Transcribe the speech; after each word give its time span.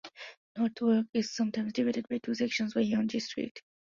North 0.57 0.81
York 0.81 1.05
is 1.13 1.31
sometimes 1.31 1.73
divided 1.73 2.07
by 2.09 2.17
two 2.17 2.33
sections 2.33 2.73
by 2.73 2.79
Yonge 2.81 3.21
Street. 3.21 3.61